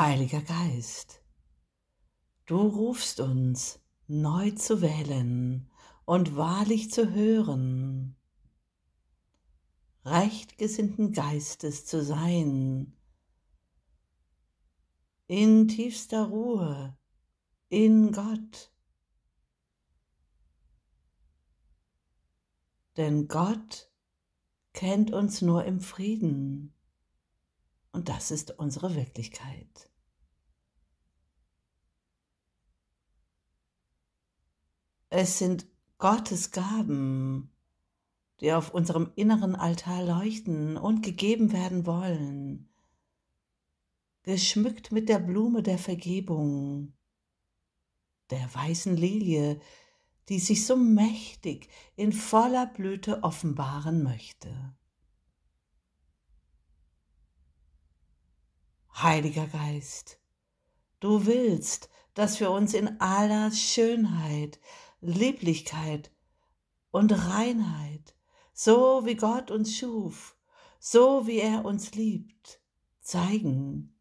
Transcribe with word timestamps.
Heiliger 0.00 0.40
Geist, 0.40 1.22
du 2.46 2.56
rufst 2.56 3.20
uns 3.20 3.80
neu 4.06 4.50
zu 4.52 4.80
wählen 4.80 5.70
und 6.06 6.36
wahrlich 6.36 6.90
zu 6.90 7.12
hören, 7.12 8.16
rechtgesinnten 10.06 11.12
Geistes 11.12 11.84
zu 11.84 12.02
sein, 12.02 12.96
in 15.26 15.68
tiefster 15.68 16.28
Ruhe, 16.28 16.96
in 17.68 18.10
Gott. 18.10 18.72
Denn 22.96 23.28
Gott 23.28 23.92
kennt 24.72 25.12
uns 25.12 25.42
nur 25.42 25.66
im 25.66 25.82
Frieden 25.82 26.74
und 27.92 28.08
das 28.08 28.30
ist 28.30 28.58
unsere 28.58 28.94
Wirklichkeit. 28.94 29.90
Es 35.08 35.38
sind 35.38 35.66
Gottes 35.98 36.52
Gaben, 36.52 37.50
die 38.40 38.52
auf 38.52 38.72
unserem 38.72 39.12
inneren 39.16 39.54
Altar 39.54 40.04
leuchten 40.04 40.76
und 40.76 41.02
gegeben 41.02 41.52
werden 41.52 41.84
wollen, 41.84 42.68
geschmückt 44.22 44.92
mit 44.92 45.08
der 45.08 45.18
Blume 45.18 45.62
der 45.62 45.78
Vergebung, 45.78 46.92
der 48.30 48.54
weißen 48.54 48.96
Lilie, 48.96 49.60
die 50.28 50.38
sich 50.38 50.64
so 50.64 50.76
mächtig 50.76 51.68
in 51.96 52.12
voller 52.12 52.66
Blüte 52.66 53.24
offenbaren 53.24 54.04
möchte. 54.04 54.76
Heiliger 59.02 59.46
Geist, 59.46 60.20
du 61.00 61.24
willst, 61.24 61.88
dass 62.12 62.38
wir 62.38 62.50
uns 62.50 62.74
in 62.74 63.00
aller 63.00 63.50
Schönheit, 63.50 64.60
Lieblichkeit 65.00 66.12
und 66.90 67.10
Reinheit, 67.12 68.14
so 68.52 69.06
wie 69.06 69.14
Gott 69.14 69.50
uns 69.50 69.74
schuf, 69.74 70.36
so 70.78 71.26
wie 71.26 71.38
er 71.38 71.64
uns 71.64 71.94
liebt, 71.94 72.60
zeigen. 73.00 73.96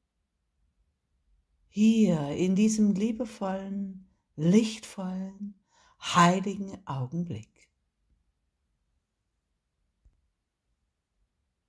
Hier 1.69 2.31
in 2.31 2.55
diesem 2.55 2.93
liebevollen, 2.93 4.09
lichtvollen, 4.35 5.61
heiligen 6.01 6.85
Augenblick. 6.85 7.69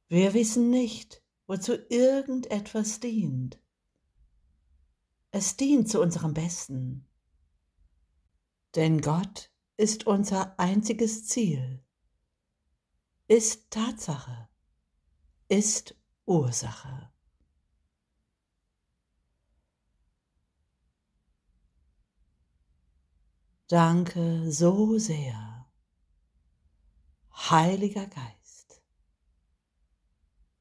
Wir 0.08 0.34
wissen 0.34 0.70
nicht, 0.70 1.22
wozu 1.50 1.74
irgendetwas 1.88 3.00
dient. 3.00 3.60
Es 5.32 5.56
dient 5.56 5.88
zu 5.88 6.00
unserem 6.00 6.32
Besten. 6.32 7.08
Denn 8.76 9.00
Gott 9.00 9.50
ist 9.76 10.06
unser 10.06 10.56
einziges 10.60 11.26
Ziel, 11.26 11.84
ist 13.26 13.68
Tatsache, 13.72 14.48
ist 15.48 15.96
Ursache. 16.24 17.12
Danke 23.66 24.52
so 24.52 24.98
sehr, 24.98 25.68
Heiliger 27.32 28.06
Geist, 28.06 28.29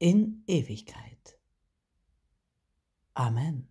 in 0.00 0.42
Ewigkeit. 0.46 1.38
Amen. 3.14 3.69